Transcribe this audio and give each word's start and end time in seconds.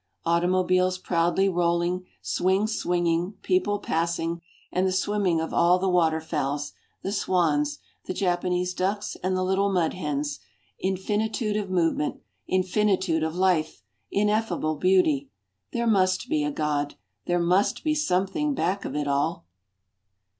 Automobiles 0.25 0.97
proudly 0.97 1.47
rolling, 1.47 2.07
swings 2.23 2.73
swinging, 2.75 3.33
people 3.43 3.77
passing, 3.77 4.41
and 4.71 4.87
the 4.87 4.91
swimming 4.91 5.39
of 5.39 5.53
all 5.53 5.77
the 5.77 5.87
water 5.91 6.19
fowls, 6.19 6.73
the 7.03 7.11
swans, 7.11 7.77
the 8.05 8.13
Japanese 8.15 8.73
ducks 8.73 9.15
and 9.21 9.37
the 9.37 9.43
little 9.43 9.71
mud 9.71 9.93
hens. 9.93 10.39
Infinitude 10.79 11.55
of 11.55 11.69
movement, 11.69 12.19
infinitude 12.47 13.21
of 13.21 13.35
life, 13.35 13.83
ineffable 14.09 14.73
beauty. 14.75 15.29
There 15.71 15.85
must 15.85 16.27
be 16.29 16.43
a 16.43 16.49
God. 16.49 16.95
There 17.27 17.37
must 17.37 17.83
be 17.83 17.93
Something 17.93 18.55
back 18.55 18.85
of 18.85 18.95
it 18.95 19.07
all. 19.07 19.45